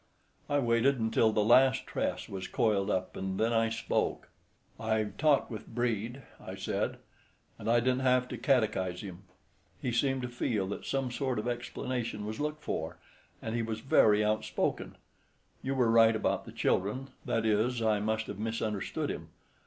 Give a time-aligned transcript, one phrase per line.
[0.49, 4.29] I waited until the last tress was coiled up, and then I spoke:
[4.79, 6.97] "I've talked with Brede," I said,
[7.59, 9.25] "and I didn't have to catechize him.
[9.79, 12.97] He seemed to feel that some sort of explanation was looked for,
[13.43, 14.95] and he was very outspoken.
[15.61, 19.27] You were right about the children—that is, I must have misunderstood him.